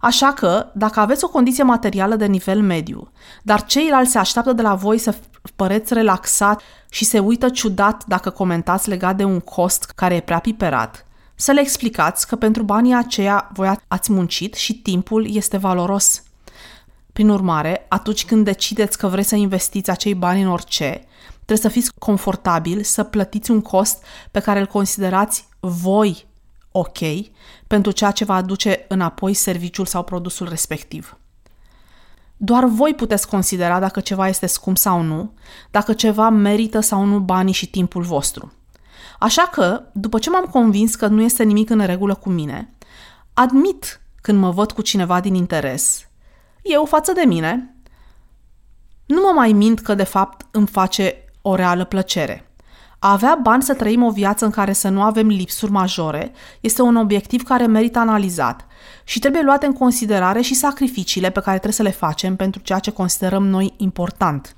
Așa 0.00 0.32
că, 0.32 0.70
dacă 0.74 1.00
aveți 1.00 1.24
o 1.24 1.28
condiție 1.28 1.62
materială 1.62 2.16
de 2.16 2.26
nivel 2.26 2.62
mediu, 2.62 3.10
dar 3.42 3.64
ceilalți 3.64 4.10
se 4.10 4.18
așteaptă 4.18 4.52
de 4.52 4.62
la 4.62 4.74
voi 4.74 4.98
să 4.98 5.14
păreți 5.56 5.94
relaxat 5.94 6.62
și 6.90 7.04
se 7.04 7.18
uită 7.18 7.48
ciudat 7.48 8.04
dacă 8.06 8.30
comentați 8.30 8.88
legat 8.88 9.16
de 9.16 9.24
un 9.24 9.40
cost 9.40 9.84
care 9.84 10.14
e 10.14 10.20
prea 10.20 10.38
piperat, 10.38 11.06
să 11.34 11.52
le 11.52 11.60
explicați 11.60 12.26
că 12.26 12.36
pentru 12.36 12.62
banii 12.62 12.94
aceia 12.94 13.50
voi 13.52 13.72
ați 13.88 14.12
muncit 14.12 14.54
și 14.54 14.74
timpul 14.74 15.34
este 15.34 15.56
valoros. 15.56 16.22
Prin 17.12 17.28
urmare, 17.28 17.86
atunci 17.88 18.24
când 18.24 18.44
decideți 18.44 18.98
că 18.98 19.06
vreți 19.06 19.28
să 19.28 19.36
investiți 19.36 19.90
acei 19.90 20.14
bani 20.14 20.42
în 20.42 20.48
orice, 20.48 21.04
trebuie 21.52 21.72
să 21.72 21.78
fiți 21.78 21.98
confortabil 21.98 22.82
să 22.82 23.02
plătiți 23.02 23.50
un 23.50 23.60
cost 23.60 24.04
pe 24.30 24.40
care 24.40 24.60
îl 24.60 24.66
considerați 24.66 25.48
voi 25.60 26.26
ok 26.72 26.98
pentru 27.66 27.92
ceea 27.92 28.10
ce 28.10 28.24
va 28.24 28.34
aduce 28.34 28.84
înapoi 28.88 29.34
serviciul 29.34 29.86
sau 29.86 30.02
produsul 30.02 30.48
respectiv. 30.48 31.16
Doar 32.36 32.64
voi 32.64 32.94
puteți 32.94 33.28
considera 33.28 33.78
dacă 33.78 34.00
ceva 34.00 34.28
este 34.28 34.46
scump 34.46 34.76
sau 34.76 35.02
nu, 35.02 35.32
dacă 35.70 35.92
ceva 35.92 36.28
merită 36.28 36.80
sau 36.80 37.04
nu 37.04 37.18
banii 37.18 37.52
și 37.52 37.70
timpul 37.70 38.02
vostru. 38.02 38.52
Așa 39.18 39.42
că, 39.42 39.82
după 39.92 40.18
ce 40.18 40.30
m-am 40.30 40.44
convins 40.44 40.94
că 40.94 41.06
nu 41.06 41.22
este 41.22 41.42
nimic 41.42 41.70
în 41.70 41.86
regulă 41.86 42.14
cu 42.14 42.30
mine, 42.30 42.74
admit 43.34 44.00
când 44.20 44.38
mă 44.38 44.50
văd 44.50 44.72
cu 44.72 44.82
cineva 44.82 45.20
din 45.20 45.34
interes, 45.34 46.08
eu 46.62 46.84
față 46.84 47.12
de 47.12 47.22
mine, 47.26 47.76
nu 49.06 49.20
mă 49.20 49.32
mai 49.34 49.52
mint 49.52 49.80
că 49.80 49.94
de 49.94 50.04
fapt 50.04 50.46
îmi 50.50 50.66
face 50.66 51.21
o 51.42 51.54
reală 51.54 51.84
plăcere– 51.84 52.46
a 53.04 53.12
avea 53.12 53.38
bani 53.42 53.62
să 53.62 53.74
trăim 53.74 54.02
o 54.02 54.10
viață 54.10 54.44
în 54.44 54.50
care 54.50 54.72
să 54.72 54.88
nu 54.88 55.02
avem 55.02 55.26
lipsuri 55.26 55.72
majore 55.72 56.32
este 56.60 56.82
un 56.82 56.96
obiectiv 56.96 57.42
care 57.42 57.66
merită 57.66 57.98
analizat 57.98 58.66
și 59.04 59.18
trebuie 59.18 59.42
luate 59.42 59.66
în 59.66 59.72
considerare 59.72 60.40
și 60.40 60.54
sacrificiile 60.54 61.30
pe 61.30 61.40
care 61.40 61.56
trebuie 61.58 61.72
să 61.72 61.82
le 61.82 61.90
facem 61.90 62.36
pentru 62.36 62.60
ceea 62.60 62.78
ce 62.78 62.90
considerăm 62.90 63.46
noi 63.46 63.74
important. 63.76 64.56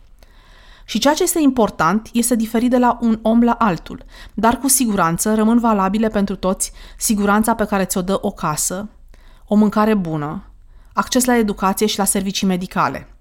Și 0.84 0.98
ceea 0.98 1.14
ce 1.14 1.22
este 1.22 1.40
important 1.40 2.08
este 2.12 2.36
diferit 2.36 2.70
de 2.70 2.78
la 2.78 2.98
un 3.00 3.18
om 3.22 3.42
la 3.42 3.52
altul, 3.52 4.04
dar 4.34 4.58
cu 4.58 4.68
siguranță 4.68 5.34
rămân 5.34 5.58
valabile 5.58 6.08
pentru 6.08 6.36
toți 6.36 6.72
siguranța 6.98 7.54
pe 7.54 7.64
care 7.64 7.84
ți-o 7.84 8.02
dă 8.02 8.18
o 8.20 8.30
casă, 8.30 8.88
o 9.46 9.54
mâncare 9.54 9.94
bună, 9.94 10.42
acces 10.92 11.24
la 11.24 11.36
educație 11.36 11.86
și 11.86 11.98
la 11.98 12.04
servicii 12.04 12.46
medicale. 12.46 13.13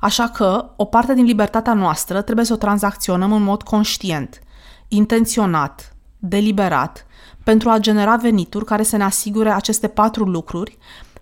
Așa 0.00 0.28
că 0.28 0.70
o 0.76 0.84
parte 0.84 1.14
din 1.14 1.24
libertatea 1.24 1.74
noastră 1.74 2.22
trebuie 2.22 2.44
să 2.44 2.52
o 2.52 2.56
tranzacționăm 2.56 3.32
în 3.32 3.42
mod 3.42 3.62
conștient– 3.62 4.38
intenționat, 4.88 5.92
deliberat, 6.18 7.06
pentru 7.44 7.70
a 7.70 7.78
genera 7.78 8.16
venituri 8.16 8.64
care 8.64 8.82
să 8.82 8.96
ne 8.96 9.04
asigure 9.04 9.50
aceste 9.50 9.88
patru 9.88 10.24
lucruri, 10.24 10.78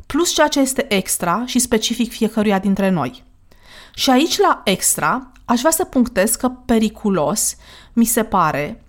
plus 0.06 0.30
ceea 0.30 0.48
ce 0.48 0.60
este 0.60 0.94
extra 0.94 1.42
și 1.46 1.58
specific 1.58 2.10
fiecăruia 2.10 2.58
dintre 2.58 2.88
noi. 2.88 3.24
Și 3.94 4.10
aici, 4.10 4.38
la 4.38 4.60
extra, 4.64 5.32
aș 5.44 5.58
vrea 5.58 5.70
să 5.70 5.84
punctez 5.84 6.34
că 6.34 6.48
periculos 6.48 7.56
mi 7.92 8.04
se 8.04 8.22
pare 8.22 8.80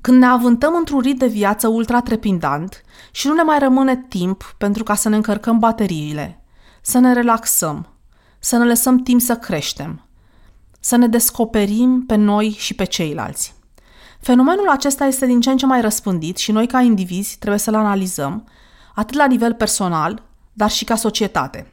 când 0.00 0.18
ne 0.18 0.26
avântăm 0.26 0.74
într-un 0.74 1.00
rit 1.00 1.18
de 1.18 1.26
viață 1.26 1.68
ultra 1.68 2.00
trepindant 2.00 2.82
și 3.10 3.26
nu 3.26 3.34
ne 3.34 3.42
mai 3.42 3.58
rămâne 3.58 4.04
timp 4.08 4.54
pentru 4.58 4.82
ca 4.82 4.94
să 4.94 5.08
ne 5.08 5.16
încărcăm 5.16 5.58
bateriile, 5.58 6.42
să 6.80 6.98
ne 6.98 7.12
relaxăm, 7.12 7.86
să 8.44 8.56
ne 8.56 8.64
lăsăm 8.64 8.98
timp 8.98 9.20
să 9.20 9.36
creștem, 9.36 10.06
să 10.80 10.96
ne 10.96 11.06
descoperim 11.06 12.04
pe 12.06 12.14
noi 12.14 12.54
și 12.58 12.74
pe 12.74 12.84
ceilalți. 12.84 13.54
Fenomenul 14.20 14.68
acesta 14.68 15.04
este 15.04 15.26
din 15.26 15.40
ce 15.40 15.50
în 15.50 15.56
ce 15.56 15.66
mai 15.66 15.80
răspândit 15.80 16.36
și 16.36 16.52
noi 16.52 16.66
ca 16.66 16.80
indivizi 16.80 17.38
trebuie 17.38 17.60
să-l 17.60 17.74
analizăm, 17.74 18.48
atât 18.94 19.16
la 19.16 19.26
nivel 19.26 19.54
personal, 19.54 20.22
dar 20.52 20.70
și 20.70 20.84
ca 20.84 20.94
societate. 20.94 21.72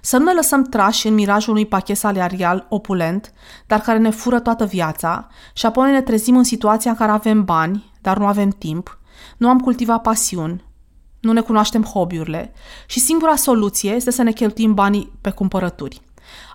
Să 0.00 0.16
nu 0.16 0.24
ne 0.24 0.32
lăsăm 0.32 0.62
trași 0.62 1.06
în 1.06 1.14
mirajul 1.14 1.52
unui 1.52 1.66
pachet 1.66 1.96
salarial 1.96 2.66
opulent, 2.68 3.32
dar 3.66 3.80
care 3.80 3.98
ne 3.98 4.10
fură 4.10 4.40
toată 4.40 4.64
viața 4.64 5.28
și 5.52 5.66
apoi 5.66 5.90
ne 5.90 6.02
trezim 6.02 6.36
în 6.36 6.44
situația 6.44 6.90
în 6.90 6.96
care 6.96 7.10
avem 7.10 7.44
bani, 7.44 7.92
dar 8.00 8.18
nu 8.18 8.26
avem 8.26 8.50
timp, 8.50 8.98
nu 9.36 9.48
am 9.48 9.60
cultivat 9.60 10.02
pasiuni, 10.02 10.64
nu 11.20 11.32
ne 11.32 11.40
cunoaștem 11.40 11.84
hobby-urile 11.84 12.52
și 12.86 13.00
singura 13.00 13.36
soluție 13.36 13.90
este 13.90 14.10
să 14.10 14.22
ne 14.22 14.32
cheltuim 14.32 14.74
banii 14.74 15.12
pe 15.20 15.30
cumpărături. 15.30 16.00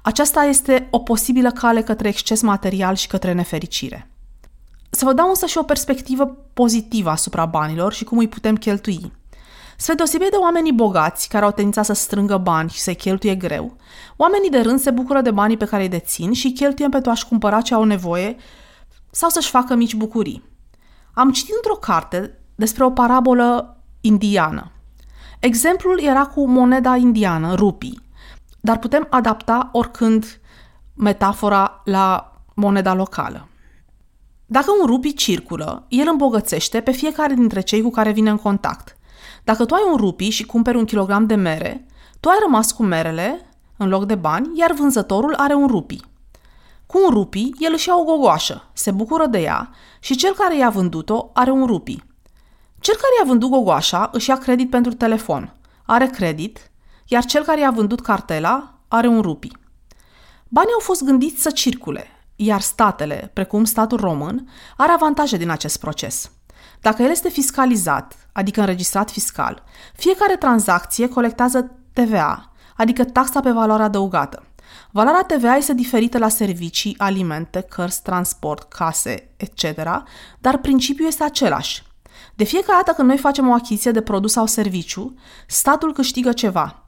Aceasta 0.01 0.43
este 0.43 0.87
o 0.91 0.99
posibilă 0.99 1.51
cale 1.51 1.81
către 1.81 2.07
exces 2.07 2.41
material 2.41 2.95
și 2.95 3.07
către 3.07 3.33
nefericire. 3.33 4.09
Să 4.89 5.05
vă 5.05 5.13
dau 5.13 5.29
însă 5.29 5.45
și 5.45 5.57
o 5.57 5.63
perspectivă 5.63 6.25
pozitivă 6.53 7.09
asupra 7.09 7.45
banilor 7.45 7.93
și 7.93 8.03
cum 8.03 8.17
îi 8.17 8.27
putem 8.27 8.55
cheltui. 8.55 9.11
Spre 9.77 9.93
deosebire 9.93 10.29
de 10.29 10.35
oamenii 10.35 10.71
bogați, 10.71 11.29
care 11.29 11.45
au 11.45 11.51
tendința 11.51 11.83
să 11.83 11.93
strângă 11.93 12.37
bani 12.37 12.69
și 12.69 12.79
să-i 12.79 12.95
cheltuie 12.95 13.35
greu, 13.35 13.75
oamenii 14.15 14.49
de 14.49 14.59
rând 14.59 14.79
se 14.79 14.91
bucură 14.91 15.21
de 15.21 15.31
banii 15.31 15.57
pe 15.57 15.65
care 15.65 15.83
îi 15.83 15.89
dețin 15.89 16.33
și 16.33 16.45
îi 16.45 16.53
cheltuie 16.53 16.89
pentru 16.89 17.11
a-și 17.11 17.27
cumpăra 17.27 17.61
ce 17.61 17.73
au 17.73 17.83
nevoie 17.83 18.35
sau 19.11 19.29
să-și 19.29 19.49
facă 19.49 19.75
mici 19.75 19.95
bucurii. 19.95 20.43
Am 21.13 21.31
citit 21.31 21.55
într-o 21.55 21.75
carte 21.75 22.39
despre 22.55 22.83
o 22.83 22.89
parabolă 22.89 23.77
indiană. 24.01 24.71
Exemplul 25.39 25.99
era 25.99 26.25
cu 26.25 26.47
moneda 26.47 26.95
indiană, 26.95 27.53
rupii, 27.55 28.01
dar 28.65 28.79
putem 28.79 29.07
adapta 29.09 29.69
oricând 29.71 30.39
metafora 30.93 31.81
la 31.83 32.33
moneda 32.53 32.93
locală. 32.93 33.47
Dacă 34.45 34.71
un 34.81 34.85
rupi 34.85 35.13
circulă, 35.13 35.85
el 35.87 36.07
îmbogățește 36.11 36.81
pe 36.81 36.91
fiecare 36.91 37.33
dintre 37.33 37.61
cei 37.61 37.81
cu 37.81 37.89
care 37.89 38.11
vine 38.11 38.29
în 38.29 38.37
contact. 38.37 38.97
Dacă 39.43 39.65
tu 39.65 39.73
ai 39.73 39.81
un 39.91 39.97
rupi 39.97 40.29
și 40.29 40.45
cumperi 40.45 40.77
un 40.77 40.85
kilogram 40.85 41.25
de 41.25 41.35
mere, 41.35 41.85
tu 42.19 42.29
ai 42.29 42.35
rămas 42.41 42.71
cu 42.71 42.83
merele 42.83 43.49
în 43.77 43.89
loc 43.89 44.05
de 44.05 44.15
bani, 44.15 44.57
iar 44.57 44.71
vânzătorul 44.71 45.33
are 45.33 45.53
un 45.53 45.67
rupi. 45.67 45.99
Cu 46.85 47.01
un 47.05 47.09
rupi, 47.09 47.49
el 47.59 47.71
își 47.73 47.87
ia 47.87 47.97
o 47.97 48.03
gogoașă, 48.03 48.69
se 48.73 48.91
bucură 48.91 49.25
de 49.25 49.41
ea 49.41 49.69
și 49.99 50.15
cel 50.15 50.33
care 50.33 50.57
i-a 50.57 50.69
vândut-o 50.69 51.29
are 51.33 51.51
un 51.51 51.65
rupi. 51.65 52.03
Cel 52.79 52.95
care 52.95 53.13
i-a 53.19 53.27
vândut 53.27 53.49
gogoașa 53.49 54.09
își 54.13 54.29
ia 54.29 54.37
credit 54.37 54.69
pentru 54.69 54.93
telefon, 54.93 55.53
are 55.85 56.07
credit, 56.07 56.71
iar 57.07 57.25
cel 57.25 57.43
care 57.43 57.59
i-a 57.59 57.71
vândut 57.71 58.01
cartela 58.01 58.73
are 58.87 59.07
un 59.07 59.21
rupi. 59.21 59.51
Banii 60.47 60.73
au 60.73 60.79
fost 60.79 61.03
gândiți 61.03 61.41
să 61.41 61.49
circule, 61.49 62.07
iar 62.35 62.61
statele, 62.61 63.31
precum 63.33 63.63
statul 63.63 63.99
român, 63.99 64.49
are 64.77 64.91
avantaje 64.91 65.37
din 65.37 65.49
acest 65.49 65.79
proces. 65.79 66.31
Dacă 66.81 67.01
el 67.01 67.09
este 67.09 67.29
fiscalizat, 67.29 68.29
adică 68.31 68.59
înregistrat 68.59 69.11
fiscal, 69.11 69.63
fiecare 69.95 70.35
tranzacție 70.35 71.09
colectează 71.09 71.71
TVA, 71.93 72.51
adică 72.75 73.03
taxa 73.03 73.39
pe 73.39 73.51
valoare 73.51 73.83
adăugată. 73.83 74.43
Valoarea 74.91 75.21
TVA 75.21 75.55
este 75.55 75.73
diferită 75.73 76.17
la 76.17 76.27
servicii, 76.27 76.95
alimente, 76.97 77.61
cărți, 77.61 78.03
transport, 78.03 78.63
case, 78.73 79.29
etc., 79.37 79.63
dar 80.39 80.57
principiul 80.57 81.07
este 81.07 81.23
același. 81.23 81.83
De 82.35 82.43
fiecare 82.43 82.81
dată 82.85 82.95
când 82.95 83.07
noi 83.07 83.17
facem 83.17 83.47
o 83.47 83.53
achiziție 83.53 83.91
de 83.91 84.01
produs 84.01 84.31
sau 84.31 84.45
serviciu, 84.45 85.13
statul 85.47 85.93
câștigă 85.93 86.31
ceva, 86.31 86.84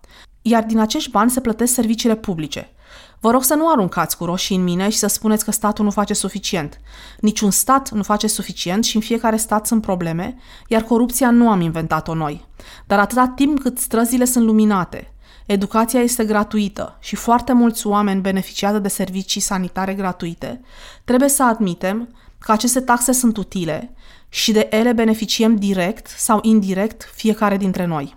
iar 0.49 0.63
din 0.63 0.79
acești 0.79 1.11
bani 1.11 1.29
se 1.29 1.41
plătesc 1.41 1.73
serviciile 1.73 2.15
publice, 2.15 2.71
Vă 3.19 3.31
rog 3.31 3.43
să 3.43 3.53
nu 3.53 3.69
aruncați 3.69 4.17
cu 4.17 4.25
roșii 4.25 4.55
în 4.55 4.63
mine 4.63 4.89
și 4.89 4.97
să 4.97 5.07
spuneți 5.07 5.45
că 5.45 5.51
statul 5.51 5.85
nu 5.85 5.91
face 5.91 6.13
suficient. 6.13 6.79
Niciun 7.19 7.51
stat 7.51 7.91
nu 7.91 8.03
face 8.03 8.27
suficient 8.27 8.83
și 8.83 8.95
în 8.95 9.01
fiecare 9.01 9.37
stat 9.37 9.65
sunt 9.67 9.81
probleme, 9.81 10.37
iar 10.67 10.81
corupția 10.81 11.31
nu 11.31 11.49
am 11.49 11.61
inventat-o 11.61 12.13
noi. 12.13 12.45
Dar 12.87 12.99
atâta 12.99 13.33
timp 13.35 13.59
cât 13.59 13.77
străzile 13.77 14.25
sunt 14.25 14.45
luminate, 14.45 15.13
educația 15.45 15.99
este 15.99 16.25
gratuită 16.25 16.97
și 16.99 17.15
foarte 17.15 17.53
mulți 17.53 17.87
oameni 17.87 18.21
beneficiază 18.21 18.79
de 18.79 18.87
servicii 18.87 19.41
sanitare 19.41 19.93
gratuite, 19.93 20.61
trebuie 21.03 21.29
să 21.29 21.43
admitem 21.43 22.15
că 22.39 22.51
aceste 22.51 22.79
taxe 22.79 23.11
sunt 23.11 23.37
utile 23.37 23.93
și 24.29 24.51
de 24.51 24.67
ele 24.71 24.93
beneficiem 24.93 25.55
direct 25.55 26.07
sau 26.07 26.39
indirect 26.41 27.11
fiecare 27.15 27.57
dintre 27.57 27.85
noi. 27.85 28.15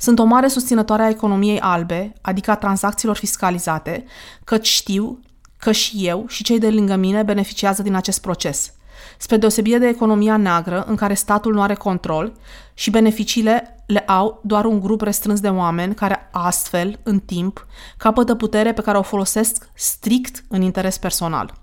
Sunt 0.00 0.18
o 0.18 0.24
mare 0.24 0.48
susținătoare 0.48 1.02
a 1.02 1.08
economiei 1.08 1.60
albe, 1.60 2.12
adică 2.20 2.50
a 2.50 2.56
tranzacțiilor 2.56 3.16
fiscalizate, 3.16 4.04
căci 4.44 4.66
știu 4.66 5.20
că 5.56 5.72
și 5.72 6.06
eu 6.06 6.24
și 6.28 6.42
cei 6.42 6.58
de 6.58 6.70
lângă 6.70 6.96
mine 6.96 7.22
beneficiază 7.22 7.82
din 7.82 7.94
acest 7.94 8.20
proces. 8.20 8.72
Spre 9.18 9.36
deosebire 9.36 9.78
de 9.78 9.86
economia 9.86 10.36
neagră, 10.36 10.84
în 10.86 10.96
care 10.96 11.14
statul 11.14 11.52
nu 11.52 11.62
are 11.62 11.74
control 11.74 12.32
și 12.74 12.90
beneficiile 12.90 13.84
le 13.86 13.98
au 13.98 14.40
doar 14.44 14.64
un 14.64 14.80
grup 14.80 15.00
restrâns 15.00 15.40
de 15.40 15.48
oameni 15.48 15.94
care 15.94 16.28
astfel, 16.32 16.98
în 17.02 17.18
timp, 17.18 17.66
capătă 17.96 18.34
putere 18.34 18.72
pe 18.72 18.82
care 18.82 18.98
o 18.98 19.02
folosesc 19.02 19.68
strict 19.74 20.44
în 20.48 20.62
interes 20.62 20.98
personal. 20.98 21.54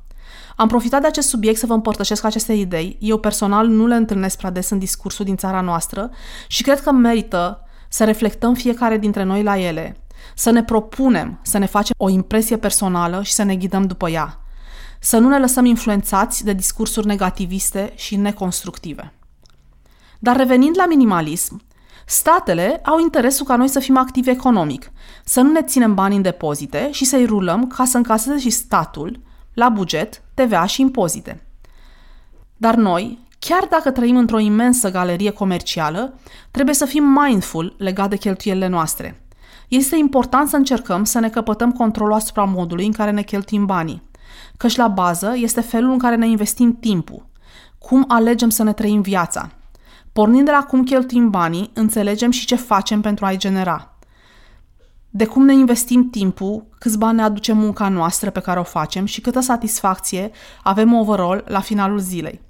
Am 0.55 0.67
profitat 0.67 1.01
de 1.01 1.07
acest 1.07 1.27
subiect 1.27 1.59
să 1.59 1.65
vă 1.65 1.73
împărtășesc 1.73 2.23
aceste 2.23 2.53
idei. 2.53 2.97
Eu 2.99 3.17
personal 3.17 3.67
nu 3.67 3.87
le 3.87 3.95
întâlnesc 3.95 4.37
prea 4.37 4.49
des 4.49 4.69
în 4.69 4.79
discursul 4.79 5.25
din 5.25 5.35
țara 5.35 5.61
noastră 5.61 6.09
și 6.47 6.63
cred 6.63 6.81
că 6.81 6.91
merită 6.91 7.61
să 7.89 8.03
reflectăm 8.03 8.53
fiecare 8.53 8.97
dintre 8.97 9.23
noi 9.23 9.43
la 9.43 9.57
ele 9.57 9.97
să 10.35 10.49
ne 10.49 10.63
propunem 10.63 11.39
să 11.41 11.57
ne 11.57 11.65
facem 11.65 11.95
o 11.97 12.09
impresie 12.09 12.57
personală 12.57 13.23
și 13.23 13.33
să 13.33 13.43
ne 13.43 13.55
ghidăm 13.55 13.83
după 13.87 14.09
ea, 14.09 14.39
să 14.99 15.17
nu 15.17 15.29
ne 15.29 15.39
lăsăm 15.39 15.65
influențați 15.65 16.43
de 16.43 16.53
discursuri 16.53 17.07
negativiste 17.07 17.91
și 17.95 18.15
neconstructive. 18.15 19.13
Dar 20.19 20.35
revenind 20.35 20.77
la 20.77 20.85
minimalism, 20.85 21.61
statele 22.05 22.79
au 22.83 22.99
interesul 22.99 23.45
ca 23.45 23.55
noi 23.55 23.67
să 23.67 23.79
fim 23.79 23.97
activi 23.97 24.29
economic, 24.29 24.91
să 25.23 25.41
nu 25.41 25.51
ne 25.51 25.61
ținem 25.61 25.93
bani 25.93 26.15
în 26.15 26.21
depozite 26.21 26.91
și 26.91 27.05
să-i 27.05 27.25
rulăm 27.25 27.67
ca 27.67 27.85
să 27.85 27.97
încaseze 27.97 28.39
și 28.39 28.49
statul, 28.49 29.19
la 29.53 29.69
buget, 29.69 30.21
TVA 30.33 30.65
și 30.65 30.81
impozite. 30.81 31.47
Dar 32.57 32.75
noi, 32.75 33.26
chiar 33.39 33.67
dacă 33.69 33.91
trăim 33.91 34.17
într-o 34.17 34.39
imensă 34.39 34.91
galerie 34.91 35.31
comercială, 35.31 36.19
trebuie 36.51 36.75
să 36.75 36.85
fim 36.85 37.03
mindful 37.03 37.75
legat 37.77 38.09
de 38.09 38.17
cheltuielile 38.17 38.67
noastre. 38.67 39.27
Este 39.67 39.95
important 39.95 40.49
să 40.49 40.55
încercăm 40.55 41.03
să 41.03 41.19
ne 41.19 41.29
căpătăm 41.29 41.71
controlul 41.71 42.13
asupra 42.13 42.43
modului 42.43 42.85
în 42.85 42.91
care 42.91 43.11
ne 43.11 43.21
cheltuim 43.21 43.65
banii, 43.65 44.09
căci 44.57 44.75
la 44.75 44.87
bază 44.87 45.33
este 45.35 45.61
felul 45.61 45.91
în 45.91 45.97
care 45.97 46.15
ne 46.15 46.27
investim 46.27 46.77
timpul, 46.79 47.25
cum 47.77 48.05
alegem 48.07 48.49
să 48.49 48.63
ne 48.63 48.73
trăim 48.73 49.01
viața. 49.01 49.51
Pornind 50.13 50.45
de 50.45 50.51
la 50.51 50.63
cum 50.63 50.83
cheltuim 50.83 51.29
banii, 51.29 51.71
înțelegem 51.73 52.31
și 52.31 52.45
ce 52.45 52.55
facem 52.55 53.01
pentru 53.01 53.25
a-i 53.25 53.37
genera. 53.37 53.97
De 55.09 55.25
cum 55.25 55.45
ne 55.45 55.53
investim 55.53 56.09
timpul, 56.09 56.67
câți 56.79 56.97
bani 56.97 57.15
ne 57.15 57.23
aduce 57.23 57.53
munca 57.53 57.89
noastră 57.89 58.29
pe 58.29 58.39
care 58.39 58.59
o 58.59 58.63
facem 58.63 59.05
și 59.05 59.21
câtă 59.21 59.39
satisfacție 59.39 60.31
avem 60.63 60.93
overall 60.93 61.43
la 61.47 61.59
finalul 61.59 61.99
zilei. 61.99 62.46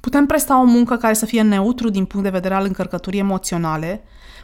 Putem 0.00 0.26
presta 0.26 0.60
o 0.60 0.64
muncă 0.64 0.96
care 0.96 1.14
să 1.14 1.26
fie 1.26 1.42
neutru 1.42 1.88
din 1.88 2.04
punct 2.04 2.24
de 2.24 2.32
vedere 2.32 2.54
al 2.54 2.64
încărcăturii 2.64 3.20
emoționale, 3.20 4.02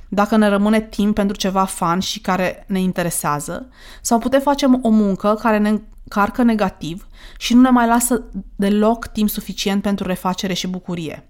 dacă 0.08 0.36
ne 0.36 0.48
rămâne 0.48 0.80
timp 0.80 1.14
pentru 1.14 1.36
ceva 1.36 1.64
fan 1.64 1.98
și 1.98 2.20
care 2.20 2.64
ne 2.66 2.80
interesează, 2.80 3.68
sau 4.02 4.18
putem 4.18 4.40
face 4.40 4.66
o 4.82 4.88
muncă 4.88 5.34
care 5.34 5.58
ne 5.58 5.68
încarcă 6.04 6.42
negativ 6.42 7.06
și 7.38 7.54
nu 7.54 7.60
ne 7.60 7.70
mai 7.70 7.86
lasă 7.86 8.22
deloc 8.56 9.06
timp 9.06 9.28
suficient 9.28 9.82
pentru 9.82 10.06
refacere 10.06 10.52
și 10.52 10.66
bucurie. 10.66 11.28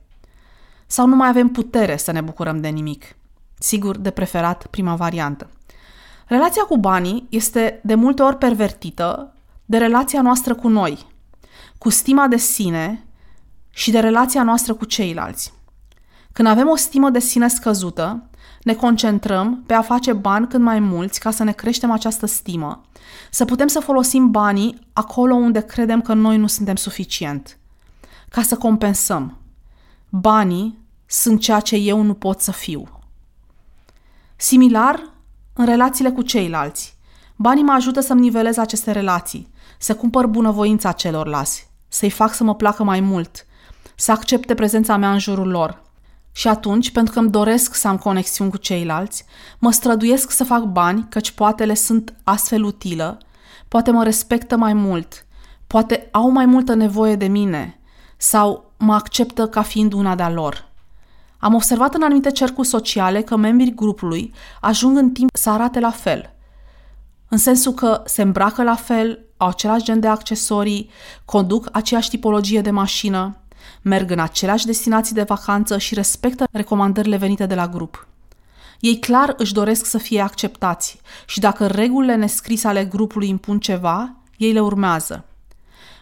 Sau 0.87 1.07
nu 1.07 1.17
mai 1.17 1.29
avem 1.29 1.49
putere 1.49 1.97
să 1.97 2.13
ne 2.13 2.21
bucurăm 2.21 2.61
de 2.61 2.69
nimic. 2.69 3.17
Sigur, 3.59 3.99
de 3.99 4.11
preferat 4.11 4.67
prima 4.67 4.95
variantă. 4.95 5.51
Relația 6.27 6.63
cu 6.63 6.79
banii 6.79 7.27
este 7.31 7.81
de 7.83 7.95
multe 7.95 8.23
ori 8.23 8.37
pervertită 8.37 9.35
de 9.65 9.77
relația 9.77 10.23
noastră 10.23 10.55
cu 10.55 10.69
noi, 10.69 11.07
cu 11.79 11.89
stima 11.89 12.27
de 12.27 12.37
sine 12.37 13.06
și 13.77 13.91
de 13.91 13.99
relația 13.99 14.43
noastră 14.43 14.75
cu 14.75 14.85
ceilalți. 14.85 15.53
Când 16.33 16.49
avem 16.49 16.69
o 16.69 16.77
stimă 16.77 17.11
de 17.11 17.19
sine 17.19 17.49
scăzută, 17.49 18.29
ne 18.63 18.75
concentrăm 18.75 19.63
pe 19.67 19.75
a 19.75 19.83
face 19.83 20.13
bani 20.13 20.49
cât 20.49 20.61
mai 20.61 20.81
mulți 20.81 21.21
ca 21.21 21.31
să 21.31 21.45
ne 21.45 21.53
creștem 21.53 21.91
această 21.91 22.27
stimă, 22.27 22.85
să 23.31 23.45
putem 23.45 23.67
să 23.67 23.81
folosim 23.81 24.31
banii 24.31 24.79
acolo 24.93 25.35
unde 25.35 25.61
credem 25.61 26.01
că 26.01 26.15
noi 26.15 26.37
nu 26.37 26.47
suntem 26.47 26.77
suficient, 26.77 27.59
ca 28.29 28.43
să 28.43 28.57
compensăm. 28.57 29.39
Banii 30.09 30.79
sunt 31.07 31.41
ceea 31.41 31.61
ce 31.61 31.77
eu 31.77 32.03
nu 32.03 32.15
pot 32.15 32.41
să 32.41 32.53
fiu. 32.53 32.89
Similar, 34.37 35.11
în 35.53 35.65
relațiile 35.65 36.11
cu 36.11 36.23
ceilalți. 36.23 36.97
Banii 37.37 37.63
mă 37.63 37.73
ajută 37.73 38.01
să-mi 38.01 38.21
nivelez 38.21 38.57
aceste 38.57 38.91
relații, 38.91 39.49
să 39.79 39.95
cumpăr 39.95 40.27
bunăvoința 40.27 40.93
celorlalți, 40.93 41.71
să-i 41.89 42.11
fac 42.11 42.35
să 42.35 42.45
mă 42.45 42.55
placă 42.55 42.83
mai 42.83 43.01
mult, 43.01 43.47
să 43.97 44.13
accepte 44.13 44.55
prezența 44.55 44.97
mea 44.97 45.13
în 45.13 45.19
jurul 45.19 45.49
lor. 45.49 45.83
Și 46.33 46.49
atunci, 46.49 46.91
pentru 46.91 47.13
că 47.13 47.19
îmi 47.19 47.31
doresc 47.31 47.75
să 47.75 47.89
am 47.89 47.97
conexiuni 47.97 48.51
cu 48.51 48.57
ceilalți, 48.57 49.25
mă 49.59 49.71
străduiesc 49.73 50.31
să 50.31 50.45
fac 50.45 50.63
bani, 50.63 51.07
căci 51.09 51.31
poate 51.31 51.65
le 51.65 51.75
sunt 51.75 52.15
astfel 52.25 52.63
utilă, 52.63 53.19
poate 53.69 53.91
mă 53.91 54.05
respectă 54.05 54.57
mai 54.57 54.73
mult, 54.73 55.27
poate 55.67 56.09
au 56.13 56.31
mai 56.31 56.47
multă 56.47 56.75
nevoie 56.75 57.17
de 57.17 57.27
mine 57.27 57.81
sau 58.17 58.73
mă 58.77 58.95
acceptă 58.95 59.49
ca 59.49 59.63
fiind 59.63 59.93
una 59.93 60.15
de-a 60.15 60.31
lor. 60.31 60.69
Am 61.39 61.55
observat 61.55 61.95
în 61.95 62.03
anumite 62.03 62.31
cercuri 62.31 62.67
sociale 62.67 63.23
că 63.23 63.37
membrii 63.37 63.75
grupului 63.75 64.35
ajung 64.61 64.97
în 64.97 65.11
timp 65.11 65.31
să 65.33 65.51
arate 65.51 65.81
la 65.81 65.91
fel. 65.91 66.35
În 67.29 67.39
sensul 67.39 67.73
că 67.73 68.03
se 68.05 68.23
îmbracă 68.23 68.63
la 68.63 68.75
fel, 68.75 69.25
au 69.37 69.49
același 69.49 69.85
gen 69.85 70.01
de 70.01 70.07
accesorii, 70.07 70.91
conduc 71.25 71.69
aceeași 71.73 72.09
tipologie 72.09 72.61
de 72.61 72.71
mașină, 72.71 73.37
merg 73.83 74.11
în 74.11 74.19
aceleași 74.19 74.67
destinații 74.67 75.15
de 75.15 75.23
vacanță 75.23 75.79
și 75.79 75.95
respectă 75.95 76.45
recomandările 76.53 77.17
venite 77.17 77.47
de 77.47 77.55
la 77.55 77.69
grup. 77.69 78.07
Ei 78.81 78.99
clar 78.99 79.35
își 79.37 79.53
doresc 79.53 79.85
să 79.85 79.99
fie 79.99 80.21
acceptați 80.21 81.01
și 81.27 81.41
dacă 81.41 81.67
regulile 81.67 82.15
nescrise 82.15 82.69
ale 82.69 82.85
grupului 82.85 83.29
impun 83.29 83.59
ceva, 83.59 84.15
ei 84.37 84.53
le 84.53 84.61
urmează. 84.61 85.25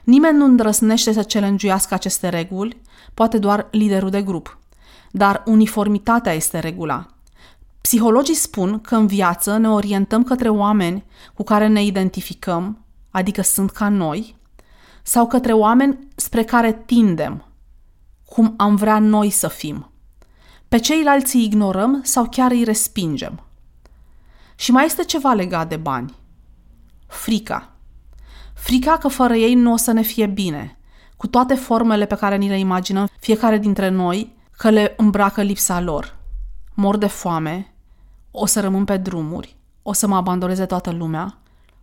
Nimeni 0.04 0.36
nu 0.36 0.44
îndrăsnește 0.44 1.12
să 1.12 1.22
challenge 1.22 1.74
aceste 1.90 2.28
reguli, 2.28 2.80
poate 3.14 3.38
doar 3.38 3.66
liderul 3.70 4.10
de 4.10 4.22
grup 4.22 4.58
dar 5.16 5.42
uniformitatea 5.46 6.32
este 6.32 6.58
regula. 6.58 7.06
Psihologii 7.80 8.34
spun 8.34 8.80
că 8.80 8.96
în 8.96 9.06
viață 9.06 9.56
ne 9.56 9.68
orientăm 9.68 10.22
către 10.22 10.48
oameni 10.48 11.04
cu 11.34 11.42
care 11.42 11.66
ne 11.66 11.84
identificăm, 11.84 12.84
adică 13.10 13.42
sunt 13.42 13.70
ca 13.70 13.88
noi, 13.88 14.36
sau 15.02 15.26
către 15.26 15.52
oameni 15.52 15.98
spre 16.14 16.44
care 16.44 16.82
tindem, 16.86 17.44
cum 18.34 18.54
am 18.56 18.76
vrea 18.76 18.98
noi 18.98 19.30
să 19.30 19.48
fim. 19.48 19.90
Pe 20.68 20.78
ceilalți 20.78 21.36
îi 21.36 21.44
ignorăm 21.44 22.00
sau 22.02 22.28
chiar 22.28 22.50
îi 22.50 22.64
respingem. 22.64 23.42
Și 24.54 24.70
mai 24.70 24.84
este 24.84 25.04
ceva 25.04 25.32
legat 25.32 25.68
de 25.68 25.76
bani. 25.76 26.14
Frica. 27.06 27.72
Frica 28.54 28.96
că 28.96 29.08
fără 29.08 29.34
ei 29.34 29.54
nu 29.54 29.72
o 29.72 29.76
să 29.76 29.92
ne 29.92 30.02
fie 30.02 30.26
bine, 30.26 30.78
cu 31.16 31.26
toate 31.26 31.54
formele 31.54 32.06
pe 32.06 32.14
care 32.14 32.36
ni 32.36 32.48
le 32.48 32.58
imaginăm 32.58 33.08
fiecare 33.18 33.58
dintre 33.58 33.88
noi 33.88 34.36
că 34.50 34.70
le 34.70 34.94
îmbracă 34.96 35.42
lipsa 35.42 35.80
lor. 35.80 36.16
Mor 36.72 36.96
de 36.96 37.06
foame, 37.06 37.74
o 38.30 38.46
să 38.46 38.60
rămân 38.60 38.84
pe 38.84 38.96
drumuri, 38.96 39.56
o 39.82 39.92
să 39.92 40.06
mă 40.06 40.16
abandoneze 40.16 40.66
toată 40.66 40.90
lumea, 40.90 41.38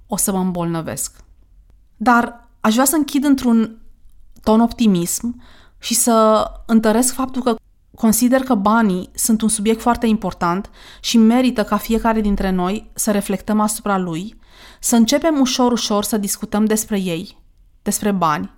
o 0.08 0.18
să 0.18 0.32
mă 0.32 0.40
îmbolnăvesc. 0.40 1.24
Dar 1.98 2.48
aș 2.60 2.74
vrea 2.74 2.86
să 2.86 2.96
închid 2.96 3.24
într-un 3.24 3.78
ton 4.44 4.60
optimism 4.60 5.42
și 5.82 5.94
să 5.94 6.46
întăresc 6.66 7.14
faptul 7.14 7.42
că 7.42 7.56
consider 7.96 8.42
că 8.42 8.56
banii 8.56 9.10
sunt 9.14 9.42
un 9.42 9.48
subiect 9.48 9.82
foarte 9.82 10.08
important 10.08 10.70
și 11.02 11.18
merită 11.18 11.64
ca 11.64 11.78
fiecare 11.78 12.22
dintre 12.22 12.50
noi 12.50 12.92
să 12.94 13.12
reflectăm 13.12 13.60
asupra 13.60 13.98
lui, 13.98 14.40
să 14.80 14.96
începem 14.96 15.40
ușor, 15.40 15.72
ușor 15.72 16.04
să 16.04 16.18
discutăm 16.18 16.66
despre 16.66 17.00
ei, 17.00 17.38
despre 17.82 18.12
bani, 18.12 18.52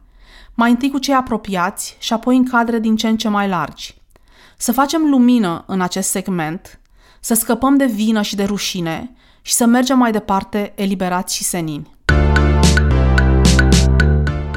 mai 0.54 0.70
întâi 0.70 0.92
cu 0.92 0.98
cei 0.98 1.14
apropiați 1.14 1.98
și 2.00 2.14
apoi 2.14 2.38
în 2.38 2.46
cadre 2.46 2.80
din 2.80 2.96
ce 2.96 3.08
în 3.08 3.18
ce 3.18 3.30
mai 3.30 3.48
largi 3.48 4.02
să 4.64 4.72
facem 4.72 5.10
lumină 5.10 5.64
în 5.68 5.82
acest 5.82 6.10
segment, 6.10 6.80
să 7.20 7.34
scăpăm 7.34 7.78
de 7.78 7.86
vină 7.86 8.22
și 8.22 8.36
de 8.36 8.44
rușine 8.44 9.16
și 9.42 9.54
să 9.54 9.66
mergem 9.66 9.98
mai 9.98 10.12
departe 10.12 10.74
eliberați 10.76 11.36
și 11.36 11.44
senini. 11.44 11.92